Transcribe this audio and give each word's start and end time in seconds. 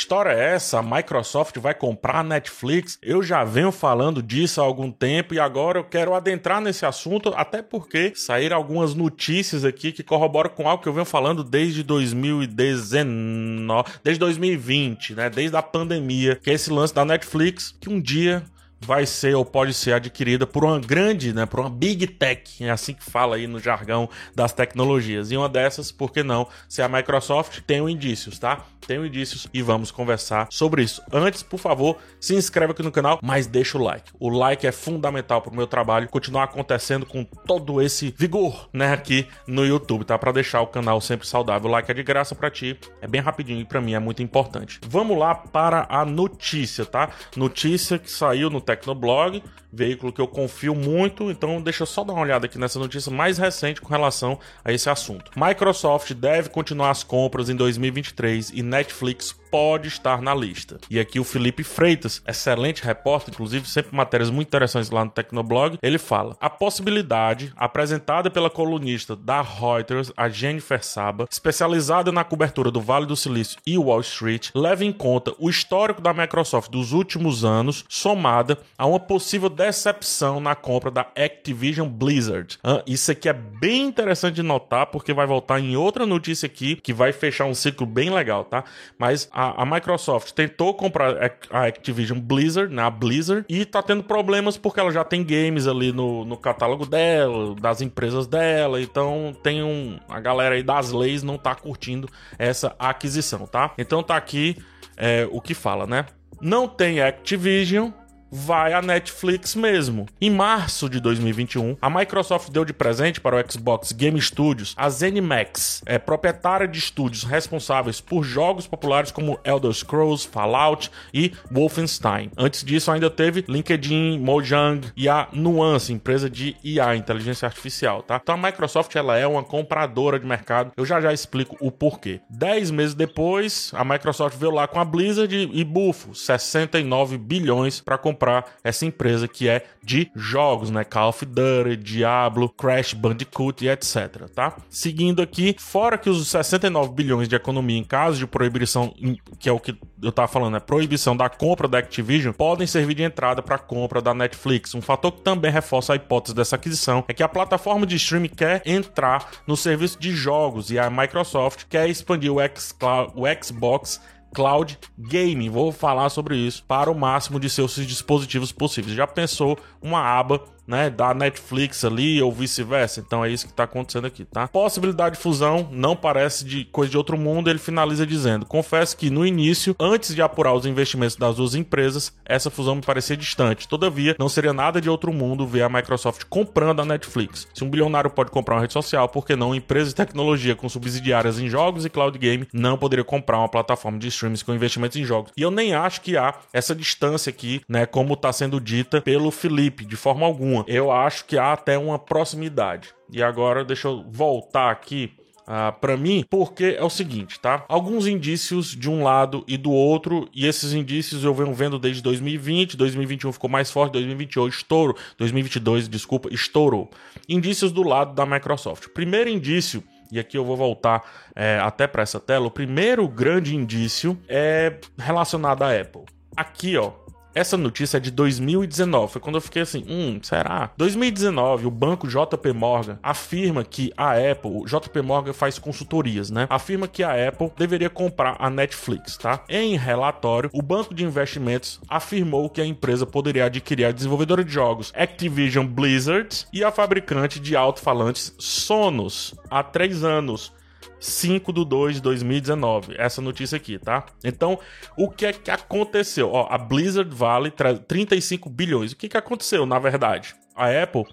história 0.00 0.30
é 0.30 0.54
essa? 0.54 0.78
A 0.78 0.82
Microsoft 0.82 1.58
vai 1.58 1.74
comprar 1.74 2.20
a 2.20 2.22
Netflix? 2.22 2.98
Eu 3.02 3.22
já 3.22 3.44
venho 3.44 3.70
falando 3.70 4.22
disso 4.22 4.60
há 4.60 4.64
algum 4.64 4.90
tempo 4.90 5.34
e 5.34 5.38
agora 5.38 5.78
eu 5.78 5.84
quero 5.84 6.14
adentrar 6.14 6.60
nesse 6.60 6.86
assunto, 6.86 7.32
até 7.36 7.62
porque 7.62 8.12
saíram 8.14 8.56
algumas 8.56 8.94
notícias 8.94 9.64
aqui 9.64 9.92
que 9.92 10.02
corroboram 10.02 10.50
com 10.50 10.68
algo 10.68 10.82
que 10.82 10.88
eu 10.88 10.92
venho 10.92 11.04
falando 11.04 11.44
desde 11.44 11.82
2019, 11.82 13.90
desde 14.02 14.18
2020, 14.18 15.14
né? 15.14 15.28
Desde 15.28 15.56
a 15.56 15.62
pandemia, 15.62 16.36
que 16.36 16.50
é 16.50 16.54
esse 16.54 16.70
lance 16.70 16.94
da 16.94 17.04
Netflix, 17.04 17.74
que 17.78 17.90
um 17.90 18.00
dia 18.00 18.42
vai 18.80 19.06
ser 19.06 19.34
ou 19.34 19.44
pode 19.44 19.74
ser 19.74 19.92
adquirida 19.92 20.46
por 20.46 20.64
uma 20.64 20.78
grande, 20.78 21.32
né, 21.32 21.46
por 21.46 21.60
uma 21.60 21.70
big 21.70 22.06
tech, 22.06 22.64
é 22.64 22.70
assim 22.70 22.94
que 22.94 23.04
fala 23.04 23.36
aí 23.36 23.46
no 23.46 23.58
jargão 23.58 24.08
das 24.34 24.52
tecnologias. 24.52 25.30
E 25.30 25.36
uma 25.36 25.48
dessas, 25.48 25.92
por 25.92 26.12
que 26.12 26.22
não, 26.22 26.48
se 26.68 26.82
a 26.82 26.88
Microsoft 26.88 27.60
tem 27.66 27.80
indícios, 27.88 28.38
tá? 28.38 28.64
Tem 28.86 29.04
indícios 29.04 29.46
e 29.52 29.62
vamos 29.62 29.90
conversar 29.90 30.48
sobre 30.50 30.82
isso. 30.82 31.02
Antes, 31.12 31.42
por 31.42 31.58
favor, 31.58 31.98
se 32.18 32.34
inscreva 32.34 32.72
aqui 32.72 32.82
no 32.82 32.90
canal, 32.90 33.20
mas 33.22 33.46
deixa 33.46 33.78
o 33.78 33.82
like. 33.82 34.10
O 34.18 34.28
like 34.28 34.66
é 34.66 34.72
fundamental 34.72 35.42
para 35.42 35.52
o 35.52 35.54
meu 35.54 35.66
trabalho 35.66 36.08
continuar 36.08 36.44
acontecendo 36.44 37.04
com 37.04 37.22
todo 37.24 37.80
esse 37.80 38.14
vigor, 38.16 38.68
né, 38.72 38.92
aqui 38.92 39.28
no 39.46 39.64
YouTube, 39.64 40.04
tá? 40.04 40.18
Para 40.18 40.32
deixar 40.32 40.60
o 40.62 40.66
canal 40.66 41.00
sempre 41.00 41.26
saudável. 41.26 41.68
O 41.68 41.72
like 41.72 41.90
é 41.90 41.94
de 41.94 42.02
graça 42.02 42.34
para 42.34 42.50
ti, 42.50 42.78
é 43.00 43.06
bem 43.06 43.20
rapidinho 43.20 43.60
e 43.60 43.64
para 43.64 43.80
mim 43.80 43.94
é 43.94 43.98
muito 43.98 44.22
importante. 44.22 44.80
Vamos 44.86 45.16
lá 45.18 45.34
para 45.34 45.86
a 45.88 46.04
notícia, 46.04 46.84
tá? 46.84 47.10
Notícia 47.36 47.98
que 47.98 48.10
saiu 48.10 48.48
no 48.48 48.60
Tecnoblog, 48.70 49.42
veículo 49.72 50.12
que 50.12 50.20
eu 50.20 50.28
confio 50.28 50.74
muito, 50.74 51.30
então 51.30 51.60
deixa 51.60 51.82
eu 51.82 51.86
só 51.86 52.04
dar 52.04 52.12
uma 52.12 52.22
olhada 52.22 52.46
aqui 52.46 52.58
nessa 52.58 52.78
notícia 52.78 53.10
mais 53.10 53.38
recente 53.38 53.80
com 53.80 53.88
relação 53.88 54.38
a 54.64 54.72
esse 54.72 54.88
assunto. 54.88 55.30
Microsoft 55.36 56.12
deve 56.14 56.48
continuar 56.50 56.90
as 56.90 57.02
compras 57.02 57.48
em 57.48 57.56
2023 57.56 58.50
e 58.50 58.62
Netflix 58.62 59.39
pode 59.50 59.88
estar 59.88 60.22
na 60.22 60.34
lista. 60.34 60.78
E 60.88 60.98
aqui 60.98 61.18
o 61.18 61.24
Felipe 61.24 61.62
Freitas, 61.64 62.22
excelente 62.26 62.82
repórter, 62.84 63.34
inclusive 63.34 63.68
sempre 63.68 63.94
matérias 63.94 64.30
muito 64.30 64.48
interessantes 64.48 64.90
lá 64.90 65.04
no 65.04 65.10
Tecnoblog, 65.10 65.78
ele 65.82 65.98
fala: 65.98 66.36
a 66.40 66.48
possibilidade 66.48 67.52
apresentada 67.56 68.30
pela 68.30 68.50
colunista 68.50 69.16
da 69.16 69.42
Reuters, 69.42 70.12
a 70.16 70.28
Jennifer 70.28 70.84
Saba, 70.84 71.26
especializada 71.30 72.12
na 72.12 72.24
cobertura 72.24 72.70
do 72.70 72.80
Vale 72.80 73.06
do 73.06 73.16
Silício 73.16 73.58
e 73.66 73.76
Wall 73.76 74.00
Street, 74.00 74.50
leva 74.54 74.84
em 74.84 74.92
conta 74.92 75.34
o 75.38 75.50
histórico 75.50 76.00
da 76.00 76.12
Microsoft 76.12 76.70
dos 76.70 76.92
últimos 76.92 77.44
anos, 77.44 77.84
somada 77.88 78.58
a 78.76 78.86
uma 78.86 79.00
possível 79.00 79.48
decepção 79.48 80.40
na 80.40 80.54
compra 80.54 80.90
da 80.90 81.02
Activision 81.16 81.88
Blizzard. 81.88 82.58
Ah, 82.62 82.82
isso 82.86 83.10
aqui 83.10 83.28
é 83.28 83.32
bem 83.32 83.86
interessante 83.86 84.36
de 84.36 84.42
notar, 84.42 84.86
porque 84.86 85.12
vai 85.12 85.26
voltar 85.26 85.60
em 85.60 85.76
outra 85.76 86.06
notícia 86.06 86.46
aqui 86.46 86.76
que 86.76 86.92
vai 86.92 87.12
fechar 87.12 87.44
um 87.44 87.54
ciclo 87.54 87.86
bem 87.86 88.10
legal, 88.10 88.44
tá? 88.44 88.64
Mas 88.98 89.28
a, 89.32 89.39
a 89.48 89.64
Microsoft 89.64 90.32
tentou 90.32 90.74
comprar 90.74 91.32
a 91.50 91.64
Activision 91.64 92.18
Blizzard, 92.18 92.74
né? 92.74 92.82
A 92.82 92.90
Blizzard, 92.90 93.44
e 93.48 93.64
tá 93.64 93.82
tendo 93.82 94.02
problemas 94.02 94.56
porque 94.56 94.80
ela 94.80 94.90
já 94.90 95.04
tem 95.04 95.24
games 95.24 95.66
ali 95.66 95.92
no, 95.92 96.24
no 96.24 96.36
catálogo 96.36 96.86
dela, 96.86 97.54
das 97.54 97.80
empresas 97.80 98.26
dela, 98.26 98.80
então 98.80 99.36
tem 99.42 99.62
um. 99.62 99.98
A 100.08 100.20
galera 100.20 100.54
aí 100.54 100.62
das 100.62 100.92
leis 100.92 101.22
não 101.22 101.38
tá 101.38 101.54
curtindo 101.54 102.08
essa 102.38 102.74
aquisição, 102.78 103.46
tá? 103.46 103.72
Então 103.78 104.02
tá 104.02 104.16
aqui 104.16 104.56
é, 104.96 105.28
o 105.30 105.40
que 105.40 105.54
fala, 105.54 105.86
né? 105.86 106.06
Não 106.40 106.66
tem 106.66 107.00
Activision, 107.00 107.90
vai 108.30 108.72
a 108.72 108.80
Netflix 108.80 109.54
mesmo. 109.54 110.06
Em 110.20 110.30
março 110.30 110.88
de 110.88 111.00
2021, 111.00 111.76
a 111.80 111.90
Microsoft 111.90 112.50
deu 112.50 112.64
de 112.64 112.72
presente 112.72 113.20
para 113.20 113.36
o 113.36 113.52
Xbox 113.52 113.92
Game 113.92 114.20
Studios 114.20 114.74
a 114.76 114.88
ZeniMax, 114.88 115.82
é 115.84 115.98
proprietária 115.98 116.68
de 116.68 116.78
estúdios 116.78 117.24
responsáveis 117.24 118.00
por 118.00 118.22
jogos 118.22 118.66
populares 118.66 119.10
como 119.10 119.38
Elder 119.44 119.72
Scrolls, 119.72 120.26
Fallout 120.26 120.90
e 121.12 121.32
Wolfenstein. 121.50 122.30
Antes 122.36 122.64
disso, 122.64 122.90
ainda 122.90 123.10
teve 123.10 123.44
LinkedIn, 123.48 124.18
Mojang 124.18 124.88
e 124.96 125.08
a 125.08 125.28
Nuance, 125.32 125.92
empresa 125.92 126.30
de 126.30 126.56
IA, 126.62 126.96
inteligência 126.96 127.46
artificial, 127.46 128.02
tá? 128.02 128.20
Então 128.22 128.34
a 128.34 128.38
Microsoft 128.38 128.94
ela 128.94 129.16
é 129.18 129.26
uma 129.26 129.42
compradora 129.42 130.18
de 130.18 130.26
mercado. 130.26 130.72
Eu 130.76 130.86
já 130.86 131.00
já 131.00 131.12
explico 131.12 131.56
o 131.60 131.70
porquê. 131.70 132.20
Dez 132.28 132.70
meses 132.70 132.94
depois, 132.94 133.72
a 133.74 133.84
Microsoft 133.84 134.36
veio 134.36 134.52
lá 134.52 134.66
com 134.66 134.78
a 134.78 134.84
Blizzard 134.84 135.50
e 135.52 135.64
bufo, 135.64 136.14
69 136.14 137.18
bilhões 137.18 137.80
para 137.80 137.98
comprar 137.98 138.19
comprar 138.20 138.44
essa 138.62 138.84
empresa 138.84 139.26
que 139.26 139.48
é 139.48 139.64
de 139.82 140.10
jogos, 140.14 140.70
né? 140.70 140.84
Call 140.84 141.08
of 141.08 141.24
Duty, 141.24 141.76
Diablo, 141.76 142.50
Crash 142.50 142.92
Bandicoot 142.92 143.64
e 143.64 143.68
etc, 143.70 144.28
tá? 144.34 144.56
Seguindo 144.68 145.22
aqui, 145.22 145.56
fora 145.58 145.96
que 145.96 146.10
os 146.10 146.28
69 146.28 146.92
bilhões 146.92 147.26
de 147.26 147.34
economia 147.34 147.78
em 147.78 147.84
caso 147.84 148.18
de 148.18 148.26
proibição, 148.26 148.94
que 149.38 149.48
é 149.48 149.52
o 149.52 149.58
que 149.58 149.74
eu 150.02 150.12
tava 150.12 150.28
falando, 150.28 150.56
é 150.58 150.60
proibição 150.60 151.16
da 151.16 151.30
compra 151.30 151.66
da 151.66 151.78
Activision, 151.78 152.32
podem 152.34 152.66
servir 152.66 152.94
de 152.94 153.02
entrada 153.02 153.42
para 153.42 153.56
a 153.56 153.58
compra 153.58 154.02
da 154.02 154.12
Netflix. 154.12 154.74
Um 154.74 154.82
fator 154.82 155.12
que 155.12 155.22
também 155.22 155.50
reforça 155.50 155.94
a 155.94 155.96
hipótese 155.96 156.34
dessa 156.34 156.56
aquisição 156.56 157.04
é 157.08 157.14
que 157.14 157.22
a 157.22 157.28
plataforma 157.28 157.86
de 157.86 157.96
streaming 157.96 158.28
quer 158.28 158.62
entrar 158.66 159.30
no 159.46 159.56
serviço 159.56 159.98
de 159.98 160.12
jogos 160.12 160.70
e 160.70 160.78
a 160.78 160.90
Microsoft 160.90 161.64
quer 161.68 161.88
expandir 161.88 162.30
o, 162.30 162.36
o 162.36 163.42
Xbox 163.42 164.00
Cloud 164.34 164.78
Gaming. 164.98 165.50
Vou 165.50 165.72
falar 165.72 166.08
sobre 166.08 166.36
isso 166.36 166.64
para 166.64 166.90
o 166.90 166.94
máximo 166.94 167.40
de 167.40 167.50
seus 167.50 167.74
dispositivos 167.74 168.52
possíveis. 168.52 168.96
Já 168.96 169.06
pensou 169.06 169.58
uma 169.82 170.00
aba 170.00 170.42
né, 170.66 170.90
da 170.90 171.12
Netflix 171.14 171.84
ali 171.84 172.22
ou 172.22 172.32
vice-versa. 172.32 173.00
Então 173.00 173.24
é 173.24 173.30
isso 173.30 173.46
que 173.46 173.52
está 173.52 173.64
acontecendo 173.64 174.06
aqui, 174.06 174.24
tá? 174.24 174.48
Possibilidade 174.48 175.16
de 175.16 175.22
fusão 175.22 175.68
não 175.72 175.96
parece 175.96 176.44
de 176.44 176.64
coisa 176.66 176.90
de 176.90 176.96
outro 176.96 177.18
mundo. 177.18 177.50
Ele 177.50 177.58
finaliza 177.58 178.06
dizendo: 178.06 178.46
confesso 178.46 178.96
que 178.96 179.10
no 179.10 179.26
início, 179.26 179.74
antes 179.78 180.14
de 180.14 180.22
apurar 180.22 180.54
os 180.54 180.66
investimentos 180.66 181.16
das 181.16 181.36
duas 181.36 181.54
empresas, 181.54 182.12
essa 182.24 182.50
fusão 182.50 182.76
me 182.76 182.82
parecia 182.82 183.16
distante. 183.16 183.68
Todavia, 183.68 184.16
não 184.18 184.28
seria 184.28 184.52
nada 184.52 184.80
de 184.80 184.88
outro 184.88 185.12
mundo 185.12 185.46
ver 185.46 185.62
a 185.62 185.68
Microsoft 185.68 186.24
comprando 186.28 186.80
a 186.80 186.84
Netflix. 186.84 187.48
Se 187.54 187.64
um 187.64 187.70
bilionário 187.70 188.10
pode 188.10 188.30
comprar 188.30 188.56
uma 188.56 188.60
rede 188.62 188.72
social, 188.72 189.08
por 189.08 189.26
que 189.26 189.36
não 189.36 189.54
empresa 189.54 189.90
de 189.90 189.94
tecnologia 189.94 190.54
com 190.54 190.68
subsidiárias 190.68 191.38
em 191.38 191.48
jogos 191.48 191.84
e 191.84 191.90
cloud 191.90 192.16
game 192.18 192.46
não 192.52 192.76
poderia 192.76 193.04
comprar 193.04 193.38
uma 193.38 193.48
plataforma 193.48 193.98
de 193.98 194.08
streams 194.08 194.44
com 194.44 194.54
investimentos 194.54 194.96
em 194.96 195.04
jogos? 195.04 195.32
E 195.36 195.42
eu 195.42 195.50
nem 195.50 195.74
acho 195.74 196.00
que 196.00 196.16
há 196.16 196.34
essa 196.52 196.74
distância 196.74 197.30
aqui, 197.30 197.60
né, 197.68 197.86
como 197.86 198.14
está 198.14 198.32
sendo 198.32 198.60
dita 198.60 199.00
pelo 199.00 199.30
Felipe, 199.30 199.84
de 199.84 199.96
forma 199.96 200.26
alguma 200.26 200.49
nenhuma. 200.50 200.64
Eu 200.66 200.90
acho 200.90 201.24
que 201.24 201.38
há 201.38 201.52
até 201.52 201.78
uma 201.78 201.98
proximidade. 201.98 202.94
E 203.12 203.22
agora 203.22 203.64
deixa 203.64 203.88
eu 203.88 204.04
voltar 204.10 204.70
aqui 204.70 205.12
ah, 205.46 205.72
para 205.72 205.96
mim, 205.96 206.24
porque 206.28 206.76
é 206.78 206.84
o 206.84 206.90
seguinte, 206.90 207.40
tá? 207.40 207.64
Alguns 207.68 208.06
indícios 208.06 208.68
de 208.68 208.88
um 208.88 209.02
lado 209.02 209.44
e 209.48 209.56
do 209.56 209.72
outro, 209.72 210.28
e 210.32 210.46
esses 210.46 210.72
indícios 210.72 211.24
eu 211.24 211.34
venho 211.34 211.52
vendo 211.52 211.78
desde 211.78 212.00
2020, 212.02 212.76
2021 212.76 213.32
ficou 213.32 213.50
mais 213.50 213.70
forte, 213.70 213.92
2021 213.94 214.46
estouro, 214.46 214.94
2022, 215.18 215.88
desculpa, 215.88 216.28
estourou. 216.32 216.88
Indícios 217.28 217.72
do 217.72 217.82
lado 217.82 218.14
da 218.14 218.24
Microsoft. 218.24 218.88
Primeiro 218.94 219.28
indício 219.28 219.82
e 220.12 220.18
aqui 220.18 220.36
eu 220.36 220.44
vou 220.44 220.56
voltar 220.56 221.02
é, 221.36 221.58
até 221.60 221.86
para 221.86 222.02
essa 222.02 222.18
tela. 222.18 222.46
O 222.46 222.50
primeiro 222.50 223.06
grande 223.06 223.54
indício 223.54 224.18
é 224.28 224.76
relacionado 224.98 225.62
à 225.62 225.72
Apple. 225.72 226.02
Aqui, 226.36 226.76
ó, 226.76 226.92
essa 227.34 227.56
notícia 227.56 227.96
é 227.96 228.00
de 228.00 228.10
2019, 228.10 229.12
foi 229.12 229.20
quando 229.20 229.36
eu 229.36 229.40
fiquei 229.40 229.62
assim, 229.62 229.84
hum, 229.88 230.18
será? 230.22 230.70
2019, 230.76 231.66
o 231.66 231.70
banco 231.70 232.08
JP 232.08 232.52
Morgan 232.52 232.98
afirma 233.02 233.64
que 233.64 233.92
a 233.96 234.12
Apple, 234.12 234.64
JP 234.64 235.02
Morgan 235.02 235.32
faz 235.32 235.58
consultorias, 235.58 236.30
né? 236.30 236.46
Afirma 236.50 236.88
que 236.88 237.02
a 237.02 237.28
Apple 237.28 237.50
deveria 237.56 237.90
comprar 237.90 238.36
a 238.38 238.50
Netflix, 238.50 239.16
tá? 239.16 239.44
Em 239.48 239.76
relatório, 239.76 240.50
o 240.52 240.62
banco 240.62 240.94
de 240.94 241.04
investimentos 241.04 241.80
afirmou 241.88 242.50
que 242.50 242.60
a 242.60 242.66
empresa 242.66 243.06
poderia 243.06 243.46
adquirir 243.46 243.84
a 243.84 243.92
desenvolvedora 243.92 244.44
de 244.44 244.52
jogos 244.52 244.92
Activision 244.94 245.66
Blizzard 245.66 246.46
e 246.52 246.64
a 246.64 246.70
fabricante 246.70 247.38
de 247.38 247.54
alto-falantes 247.56 248.34
Sonos 248.38 249.34
há 249.50 249.62
três 249.62 250.04
anos 250.04 250.52
5 251.00 251.52
de 251.52 251.64
2 251.64 251.94
de 251.96 252.02
2019. 252.02 252.94
Essa 252.98 253.22
notícia 253.22 253.56
aqui, 253.56 253.78
tá? 253.78 254.04
Então, 254.22 254.58
o 254.96 255.08
que 255.08 255.26
é 255.26 255.32
que 255.32 255.50
aconteceu? 255.50 256.30
Ó, 256.30 256.46
a 256.50 256.58
Blizzard 256.58 257.12
vale 257.14 257.50
35 257.50 258.48
bilhões. 258.50 258.92
O 258.92 258.96
que, 258.96 259.08
que 259.08 259.16
aconteceu, 259.16 259.64
na 259.64 259.78
verdade? 259.78 260.34
A 260.54 260.68
Apple 260.82 261.04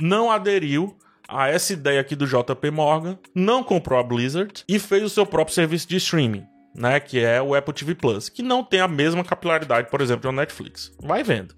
não 0.00 0.30
aderiu 0.30 0.96
a 1.28 1.48
essa 1.48 1.72
ideia 1.72 2.00
aqui 2.00 2.14
do 2.14 2.26
JP 2.26 2.70
Morgan, 2.70 3.18
não 3.34 3.64
comprou 3.64 3.98
a 3.98 4.02
Blizzard 4.02 4.64
e 4.68 4.78
fez 4.78 5.02
o 5.02 5.08
seu 5.08 5.26
próprio 5.26 5.54
serviço 5.54 5.88
de 5.88 5.96
streaming. 5.96 6.46
Né, 6.74 6.98
que 7.00 7.20
é 7.20 7.42
o 7.42 7.54
Apple 7.54 7.74
TV 7.74 7.94
Plus, 7.94 8.30
que 8.30 8.42
não 8.42 8.64
tem 8.64 8.80
a 8.80 8.88
mesma 8.88 9.22
capilaridade, 9.22 9.90
por 9.90 10.00
exemplo, 10.00 10.30
do 10.30 10.34
Netflix. 10.34 10.90
Vai 11.02 11.22
vendo. 11.22 11.54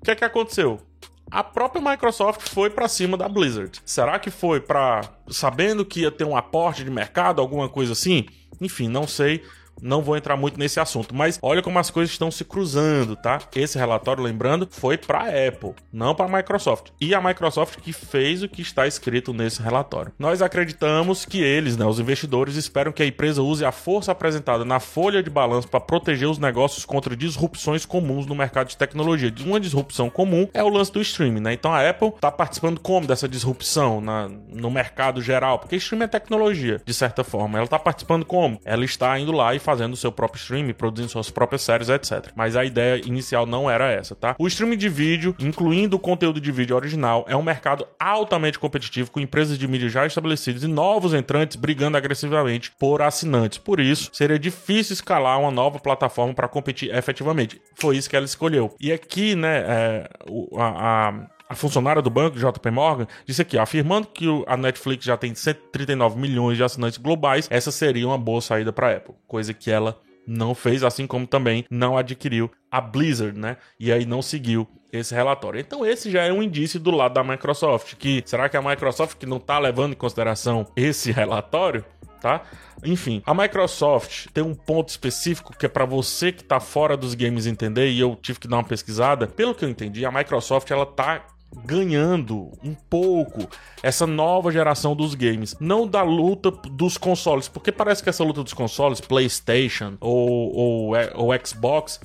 O 0.00 0.04
que 0.04 0.10
é 0.10 0.16
que 0.16 0.24
aconteceu? 0.24 0.80
A 1.30 1.44
própria 1.44 1.80
Microsoft 1.80 2.48
foi 2.48 2.70
para 2.70 2.88
cima 2.88 3.16
da 3.16 3.28
Blizzard. 3.28 3.80
Será 3.84 4.18
que 4.18 4.30
foi 4.30 4.60
para 4.60 5.02
sabendo 5.28 5.84
que 5.84 6.00
ia 6.00 6.10
ter 6.10 6.24
um 6.24 6.36
aporte 6.36 6.82
de 6.82 6.90
mercado, 6.90 7.40
alguma 7.40 7.68
coisa 7.68 7.92
assim? 7.92 8.26
Enfim, 8.60 8.88
não 8.88 9.06
sei. 9.06 9.42
Não 9.82 10.02
vou 10.02 10.16
entrar 10.16 10.36
muito 10.36 10.58
nesse 10.58 10.78
assunto, 10.78 11.14
mas 11.14 11.38
olha 11.42 11.62
como 11.62 11.78
as 11.78 11.90
coisas 11.90 12.12
estão 12.12 12.30
se 12.30 12.44
cruzando, 12.44 13.16
tá? 13.16 13.40
Esse 13.54 13.78
relatório, 13.78 14.22
lembrando, 14.22 14.68
foi 14.70 14.96
para 14.96 15.24
Apple, 15.48 15.74
não 15.92 16.14
para 16.14 16.28
Microsoft. 16.28 16.90
E 17.00 17.14
a 17.14 17.20
Microsoft 17.20 17.78
que 17.80 17.92
fez 17.92 18.42
o 18.42 18.48
que 18.48 18.62
está 18.62 18.86
escrito 18.86 19.32
nesse 19.32 19.62
relatório. 19.62 20.12
Nós 20.18 20.42
acreditamos 20.42 21.24
que 21.24 21.42
eles, 21.42 21.76
né, 21.76 21.84
os 21.84 22.00
investidores, 22.00 22.56
esperam 22.56 22.92
que 22.92 23.02
a 23.02 23.06
empresa 23.06 23.42
use 23.42 23.64
a 23.64 23.72
força 23.72 24.12
apresentada 24.12 24.64
na 24.64 24.80
folha 24.80 25.22
de 25.22 25.30
balanço 25.30 25.68
para 25.68 25.80
proteger 25.80 26.28
os 26.28 26.38
negócios 26.38 26.84
contra 26.84 27.16
disrupções 27.16 27.86
comuns 27.86 28.26
no 28.26 28.34
mercado 28.34 28.68
de 28.68 28.76
tecnologia. 28.76 29.32
Uma 29.40 29.60
disrupção 29.60 30.10
comum 30.10 30.48
é 30.52 30.62
o 30.62 30.68
lance 30.68 30.92
do 30.92 31.00
streaming, 31.00 31.40
né? 31.40 31.52
Então 31.52 31.72
a 31.72 31.88
Apple 31.88 32.08
está 32.08 32.30
participando 32.30 32.80
como 32.80 33.06
dessa 33.06 33.28
disrupção 33.28 34.00
na, 34.00 34.28
no 34.28 34.70
mercado 34.70 35.22
geral? 35.22 35.58
Porque 35.58 35.76
streaming 35.76 36.04
é 36.04 36.08
tecnologia, 36.08 36.80
de 36.84 36.94
certa 36.94 37.24
forma. 37.24 37.58
Ela 37.58 37.64
está 37.64 37.78
participando 37.78 38.24
como? 38.24 38.60
Ela 38.64 38.84
está 38.84 39.18
indo 39.18 39.32
lá 39.32 39.54
e 39.54 39.58
fazendo 39.60 39.96
seu 39.96 40.10
próprio 40.10 40.40
streaming, 40.40 40.72
produzindo 40.72 41.10
suas 41.10 41.30
próprias 41.30 41.62
séries, 41.62 41.88
etc. 41.88 42.30
Mas 42.34 42.56
a 42.56 42.64
ideia 42.64 43.00
inicial 43.06 43.46
não 43.46 43.70
era 43.70 43.90
essa, 43.90 44.14
tá? 44.14 44.34
O 44.38 44.46
streaming 44.46 44.76
de 44.76 44.88
vídeo, 44.88 45.34
incluindo 45.38 45.96
o 45.96 46.00
conteúdo 46.00 46.40
de 46.40 46.50
vídeo 46.50 46.76
original, 46.76 47.24
é 47.28 47.36
um 47.36 47.42
mercado 47.42 47.86
altamente 47.98 48.58
competitivo 48.58 49.10
com 49.10 49.20
empresas 49.20 49.58
de 49.58 49.68
mídia 49.68 49.88
já 49.88 50.06
estabelecidas 50.06 50.62
e 50.62 50.66
novos 50.66 51.14
entrantes 51.14 51.56
brigando 51.56 51.96
agressivamente 51.96 52.72
por 52.78 53.02
assinantes. 53.02 53.58
Por 53.58 53.80
isso, 53.80 54.10
seria 54.12 54.38
difícil 54.38 54.94
escalar 54.94 55.38
uma 55.38 55.50
nova 55.50 55.78
plataforma 55.78 56.34
para 56.34 56.48
competir 56.48 56.94
efetivamente. 56.94 57.60
Foi 57.74 57.96
isso 57.96 58.08
que 58.08 58.16
ela 58.16 58.26
escolheu. 58.26 58.74
E 58.80 58.92
aqui, 58.92 59.34
né, 59.34 59.64
é, 59.66 60.10
a, 60.56 61.08
a 61.08 61.39
a 61.50 61.54
funcionária 61.56 62.00
do 62.00 62.08
banco, 62.08 62.38
JP 62.38 62.70
Morgan, 62.70 63.08
disse 63.26 63.42
aqui, 63.42 63.58
afirmando 63.58 64.06
que 64.06 64.24
a 64.46 64.56
Netflix 64.56 65.04
já 65.04 65.16
tem 65.16 65.34
139 65.34 66.16
milhões 66.16 66.56
de 66.56 66.62
assinantes 66.62 66.96
globais, 66.96 67.48
essa 67.50 67.72
seria 67.72 68.06
uma 68.06 68.16
boa 68.16 68.40
saída 68.40 68.72
para 68.72 68.86
a 68.86 68.96
Apple, 68.98 69.16
coisa 69.26 69.52
que 69.52 69.68
ela 69.68 70.00
não 70.24 70.54
fez, 70.54 70.84
assim 70.84 71.08
como 71.08 71.26
também 71.26 71.64
não 71.68 71.98
adquiriu 71.98 72.48
a 72.70 72.80
Blizzard, 72.80 73.36
né? 73.36 73.56
E 73.80 73.90
aí 73.90 74.06
não 74.06 74.22
seguiu 74.22 74.64
esse 74.92 75.12
relatório. 75.12 75.58
Então 75.58 75.84
esse 75.84 76.08
já 76.08 76.22
é 76.22 76.32
um 76.32 76.40
indício 76.40 76.78
do 76.78 76.92
lado 76.92 77.14
da 77.14 77.24
Microsoft, 77.24 77.96
que 77.96 78.22
será 78.24 78.48
que 78.48 78.56
a 78.56 78.62
Microsoft 78.62 79.18
que 79.18 79.26
não 79.26 79.38
está 79.38 79.58
levando 79.58 79.94
em 79.94 79.96
consideração 79.96 80.68
esse 80.76 81.10
relatório? 81.10 81.84
Tá? 82.20 82.42
Enfim, 82.84 83.22
a 83.26 83.34
Microsoft 83.34 84.28
tem 84.32 84.44
um 84.44 84.54
ponto 84.54 84.90
específico 84.90 85.56
que 85.58 85.66
é 85.66 85.68
para 85.68 85.84
você 85.84 86.30
que 86.30 86.42
está 86.42 86.60
fora 86.60 86.96
dos 86.96 87.14
games 87.14 87.46
entender, 87.46 87.90
e 87.90 87.98
eu 87.98 88.14
tive 88.14 88.38
que 88.38 88.46
dar 88.46 88.58
uma 88.58 88.64
pesquisada. 88.64 89.26
Pelo 89.26 89.52
que 89.52 89.64
eu 89.64 89.68
entendi, 89.68 90.04
a 90.04 90.12
Microsoft 90.12 90.70
ela 90.70 90.86
tá 90.86 91.26
ganhando 91.64 92.50
um 92.62 92.74
pouco 92.74 93.48
essa 93.82 94.06
nova 94.06 94.50
geração 94.50 94.94
dos 94.94 95.14
games, 95.14 95.56
não 95.60 95.86
da 95.86 96.02
luta 96.02 96.50
dos 96.50 96.96
consoles, 96.96 97.48
porque 97.48 97.72
parece 97.72 98.02
que 98.02 98.08
essa 98.08 98.24
luta 98.24 98.42
dos 98.42 98.52
consoles, 98.52 99.00
PlayStation 99.00 99.96
ou, 100.00 100.54
ou, 100.54 100.92
ou 101.14 101.46
Xbox, 101.46 102.00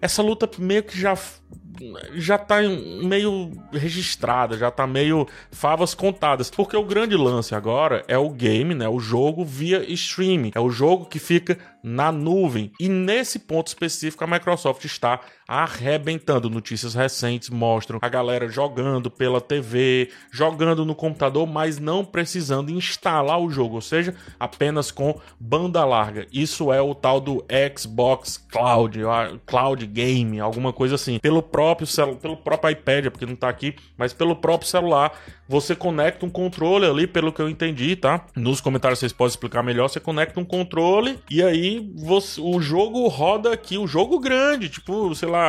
essa 0.00 0.22
luta 0.22 0.48
meio 0.58 0.82
que 0.82 0.98
já 0.98 1.16
já 2.14 2.36
tá 2.36 2.60
meio 2.60 3.52
registrada, 3.72 4.56
já 4.56 4.70
tá 4.70 4.86
meio 4.86 5.26
favas 5.50 5.94
contadas. 5.94 6.50
Porque 6.50 6.76
o 6.76 6.84
grande 6.84 7.16
lance 7.16 7.54
agora 7.54 8.04
é 8.06 8.18
o 8.18 8.30
game, 8.30 8.74
né? 8.74 8.88
O 8.88 8.98
jogo 8.98 9.44
via 9.44 9.82
streaming. 9.92 10.52
É 10.54 10.60
o 10.60 10.70
jogo 10.70 11.06
que 11.06 11.18
fica 11.18 11.58
na 11.82 12.12
nuvem. 12.12 12.72
E 12.78 12.88
nesse 12.88 13.38
ponto 13.38 13.68
específico, 13.68 14.22
a 14.22 14.26
Microsoft 14.26 14.84
está 14.84 15.20
arrebentando. 15.50 16.48
Notícias 16.48 16.94
recentes 16.94 17.50
mostram 17.50 17.98
a 18.00 18.08
galera 18.08 18.48
jogando 18.48 19.10
pela 19.10 19.40
TV, 19.40 20.08
jogando 20.30 20.84
no 20.84 20.94
computador, 20.94 21.44
mas 21.44 21.76
não 21.76 22.04
precisando 22.04 22.70
instalar 22.70 23.40
o 23.40 23.50
jogo, 23.50 23.74
ou 23.74 23.80
seja, 23.80 24.14
apenas 24.38 24.92
com 24.92 25.18
banda 25.40 25.84
larga. 25.84 26.24
Isso 26.32 26.72
é 26.72 26.80
o 26.80 26.94
tal 26.94 27.20
do 27.20 27.44
Xbox 27.76 28.36
Cloud, 28.36 29.00
Cloud 29.44 29.84
Game, 29.88 30.38
alguma 30.38 30.72
coisa 30.72 30.94
assim. 30.94 31.18
Pelo 31.18 31.42
próprio 31.42 31.88
pelo 32.22 32.36
próprio 32.36 32.70
iPad, 32.70 33.06
porque 33.06 33.26
não 33.26 33.34
está 33.34 33.48
aqui, 33.48 33.74
mas 33.98 34.12
pelo 34.12 34.36
próprio 34.36 34.70
celular 34.70 35.12
você 35.48 35.74
conecta 35.74 36.24
um 36.24 36.30
controle 36.30 36.86
ali, 36.86 37.08
pelo 37.08 37.32
que 37.32 37.42
eu 37.42 37.48
entendi, 37.48 37.96
tá? 37.96 38.24
Nos 38.36 38.60
comentários 38.60 39.00
vocês 39.00 39.12
podem 39.12 39.30
explicar 39.30 39.64
melhor. 39.64 39.88
Você 39.88 39.98
conecta 39.98 40.38
um 40.38 40.44
controle 40.44 41.18
e 41.28 41.42
aí 41.42 41.90
você, 41.96 42.40
o 42.40 42.60
jogo 42.60 43.08
roda 43.08 43.52
aqui, 43.52 43.76
o 43.76 43.84
jogo 43.84 44.20
grande, 44.20 44.68
tipo, 44.68 45.12
sei 45.12 45.28
lá, 45.28 45.39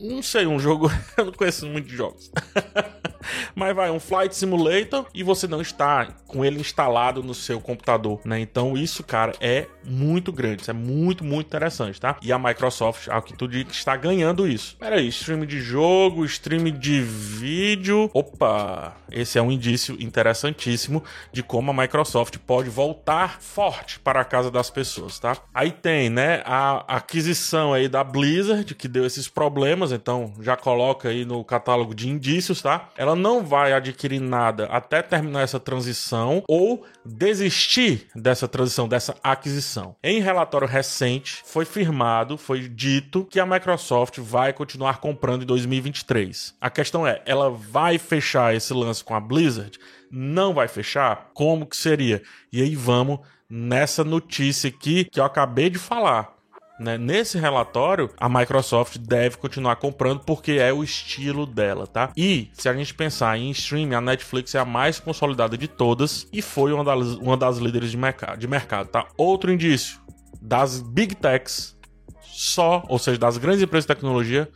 não 0.00 0.22
sei, 0.22 0.46
um 0.46 0.58
jogo. 0.58 0.90
eu 1.16 1.26
não 1.26 1.32
conheço 1.32 1.66
muitos 1.66 1.92
jogos. 1.92 2.30
Mas 3.54 3.74
vai, 3.74 3.90
um 3.90 4.00
Flight 4.00 4.34
Simulator 4.34 5.06
e 5.14 5.22
você 5.22 5.46
não 5.46 5.60
está 5.60 6.08
com 6.26 6.44
ele 6.44 6.60
instalado 6.60 7.22
no 7.22 7.34
seu 7.34 7.60
computador, 7.60 8.20
né? 8.24 8.40
Então 8.40 8.76
isso, 8.76 9.02
cara, 9.02 9.32
é 9.40 9.66
muito 9.84 10.32
grande, 10.32 10.62
isso 10.62 10.70
é 10.70 10.74
muito, 10.74 11.24
muito 11.24 11.46
interessante, 11.46 12.00
tá? 12.00 12.16
E 12.22 12.32
a 12.32 12.38
Microsoft, 12.38 13.08
ao 13.08 13.22
que 13.22 13.32
tudo 13.32 13.56
está 13.56 13.96
ganhando 13.96 14.46
isso. 14.46 14.76
Pera 14.76 14.96
aí, 14.96 15.08
stream 15.08 15.46
de 15.46 15.60
jogo, 15.60 16.24
stream 16.24 16.64
de 16.64 17.00
vídeo. 17.00 18.10
Opa, 18.12 18.96
esse 19.10 19.38
é 19.38 19.42
um 19.42 19.50
indício 19.50 19.96
interessantíssimo 20.00 21.02
de 21.32 21.42
como 21.42 21.70
a 21.70 21.74
Microsoft 21.74 22.36
pode 22.38 22.68
voltar 22.68 23.40
forte 23.40 23.98
para 24.00 24.20
a 24.20 24.24
casa 24.24 24.50
das 24.50 24.70
pessoas, 24.70 25.18
tá? 25.18 25.36
Aí 25.54 25.70
tem, 25.70 26.10
né, 26.10 26.42
a 26.44 26.96
aquisição 26.96 27.72
aí 27.72 27.88
da 27.88 28.02
Blizzard, 28.02 28.74
que 28.74 28.88
deu 28.88 29.06
esses 29.06 29.28
problemas, 29.28 29.92
então 29.92 30.32
já 30.40 30.56
coloca 30.56 31.08
aí 31.08 31.24
no 31.24 31.44
catálogo 31.44 31.94
de 31.94 32.08
indícios, 32.08 32.60
tá? 32.60 32.88
Ela 33.16 33.22
não 33.22 33.42
vai 33.42 33.72
adquirir 33.72 34.20
nada 34.20 34.66
até 34.66 35.00
terminar 35.00 35.40
essa 35.40 35.58
transição 35.58 36.44
ou 36.46 36.84
desistir 37.02 38.08
dessa 38.14 38.46
transição, 38.46 38.86
dessa 38.86 39.16
aquisição. 39.22 39.96
Em 40.04 40.20
relatório 40.20 40.68
recente, 40.68 41.42
foi 41.46 41.64
firmado, 41.64 42.36
foi 42.36 42.68
dito 42.68 43.24
que 43.24 43.40
a 43.40 43.46
Microsoft 43.46 44.18
vai 44.18 44.52
continuar 44.52 44.98
comprando 44.98 45.44
em 45.44 45.46
2023. 45.46 46.54
A 46.60 46.68
questão 46.68 47.06
é, 47.06 47.22
ela 47.24 47.48
vai 47.50 47.96
fechar 47.96 48.54
esse 48.54 48.74
lance 48.74 49.02
com 49.02 49.14
a 49.14 49.20
Blizzard? 49.20 49.78
Não 50.10 50.52
vai 50.52 50.68
fechar? 50.68 51.30
Como 51.32 51.64
que 51.64 51.76
seria? 51.76 52.22
E 52.52 52.60
aí 52.60 52.76
vamos 52.76 53.20
nessa 53.48 54.04
notícia 54.04 54.68
aqui 54.68 55.06
que 55.06 55.18
eu 55.18 55.24
acabei 55.24 55.70
de 55.70 55.78
falar. 55.78 56.35
Né? 56.78 56.98
Nesse 56.98 57.38
relatório, 57.38 58.10
a 58.18 58.28
Microsoft 58.28 58.98
deve 58.98 59.38
continuar 59.38 59.76
comprando 59.76 60.20
porque 60.20 60.52
é 60.52 60.72
o 60.72 60.84
estilo 60.84 61.46
dela, 61.46 61.86
tá? 61.86 62.12
E 62.14 62.50
se 62.52 62.68
a 62.68 62.74
gente 62.74 62.92
pensar 62.92 63.38
em 63.38 63.50
streaming, 63.50 63.94
a 63.94 64.00
Netflix 64.00 64.54
é 64.54 64.58
a 64.58 64.64
mais 64.64 65.00
consolidada 65.00 65.56
de 65.56 65.66
todas 65.66 66.28
e 66.32 66.42
foi 66.42 66.72
uma 66.72 66.84
das, 66.84 67.14
uma 67.14 67.36
das 67.36 67.56
líderes 67.56 67.90
de 67.90 67.96
mercado, 67.96 68.38
de 68.38 68.46
mercado, 68.46 68.88
tá? 68.88 69.06
Outro 69.16 69.50
indício 69.50 70.00
das 70.40 70.80
big 70.80 71.14
techs, 71.14 71.76
só, 72.22 72.84
ou 72.88 72.98
seja, 72.98 73.18
das 73.18 73.38
grandes 73.38 73.62
empresas 73.62 73.84
de 73.84 73.94
tecnologia, 73.94 74.48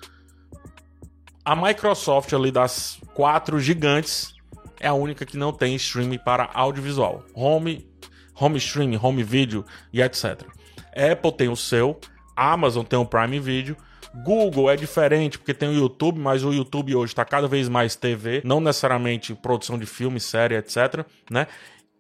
a 1.45 1.57
Microsoft 1.57 2.33
ali 2.35 2.53
das 2.53 3.01
quatro 3.15 3.59
gigantes 3.59 4.35
é 4.79 4.89
a 4.89 4.95
única 4.95 5.25
que 5.25 5.37
não 5.37 5.53
tem 5.53 5.75
streaming 5.75 6.19
para 6.19 6.51
audiovisual, 6.53 7.25
home, 7.35 7.89
home 8.39 8.59
streaming, 8.59 8.99
home 9.03 9.23
video 9.23 9.65
e 9.93 10.03
etc. 10.03 10.43
Apple 10.95 11.33
tem 11.33 11.49
o 11.49 11.57
seu, 11.57 11.99
Amazon 12.41 12.85
tem 12.85 12.99
o 12.99 13.05
Prime 13.05 13.39
Video. 13.39 13.77
Google 14.25 14.71
é 14.71 14.77
diferente 14.77 15.39
porque 15.39 15.55
tem 15.55 15.69
o 15.69 15.75
YouTube, 15.75 16.19
mas 16.19 16.43
o 16.43 16.53
YouTube 16.53 16.97
hoje 16.97 17.13
está 17.13 17.25
cada 17.25 17.47
vez 17.47 17.69
mais 17.69 17.95
TV, 17.95 18.41
não 18.45 18.61
necessariamente 18.61 19.35
produção 19.35 19.79
de 19.79 19.87
filme, 19.87 20.19
série, 20.19 20.57
etc, 20.57 21.05
né? 21.31 21.47